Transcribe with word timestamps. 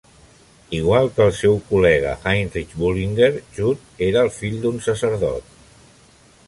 Igual 0.77 1.09
que 1.17 1.21
el 1.25 1.33
seu 1.39 1.59
col·lega 1.67 2.15
Heinrich 2.31 2.73
Bullinger, 2.83 3.31
Jud 3.59 4.03
era 4.11 4.27
el 4.29 4.35
fill 4.41 4.61
d'un 4.67 4.85
sacerdot. 4.89 5.57